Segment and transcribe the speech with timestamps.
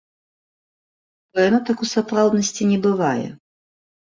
[1.35, 3.27] Бо яно так у сапраўднасці не бывае.